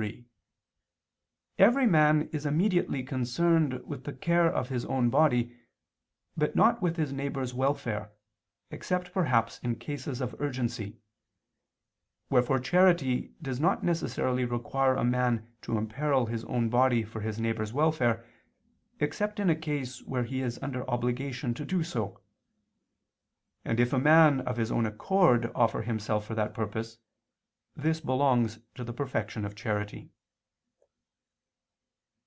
3: 0.00 0.24
Every 1.58 1.86
man 1.86 2.30
is 2.32 2.46
immediately 2.46 3.02
concerned 3.02 3.84
with 3.86 4.04
the 4.04 4.14
care 4.14 4.50
of 4.50 4.70
his 4.70 4.86
own 4.86 5.10
body, 5.10 5.54
but 6.38 6.56
not 6.56 6.80
with 6.80 6.96
his 6.96 7.12
neighbor's 7.12 7.52
welfare, 7.52 8.10
except 8.70 9.12
perhaps 9.12 9.58
in 9.58 9.76
cases 9.76 10.22
of 10.22 10.34
urgency: 10.40 10.96
wherefore 12.30 12.58
charity 12.60 13.34
does 13.42 13.60
not 13.60 13.84
necessarily 13.84 14.46
require 14.46 14.94
a 14.94 15.04
man 15.04 15.46
to 15.60 15.76
imperil 15.76 16.24
his 16.24 16.44
own 16.46 16.70
body 16.70 17.02
for 17.02 17.20
his 17.20 17.38
neighbor's 17.38 17.74
welfare, 17.74 18.24
except 19.00 19.38
in 19.38 19.50
a 19.50 19.54
case 19.54 20.02
where 20.06 20.24
he 20.24 20.40
is 20.40 20.58
under 20.62 20.88
obligation 20.90 21.52
to 21.52 21.66
do 21.66 21.84
so; 21.84 22.22
and 23.66 23.78
if 23.78 23.92
a 23.92 23.98
man 23.98 24.40
of 24.40 24.56
his 24.56 24.72
own 24.72 24.86
accord 24.86 25.52
offer 25.54 25.82
himself 25.82 26.24
for 26.24 26.34
that 26.34 26.54
purpose, 26.54 26.96
this 27.76 28.00
belongs 28.00 28.58
to 28.74 28.82
the 28.82 28.92
perfection 28.92 29.44
of 29.44 29.54
charity. 29.54 30.10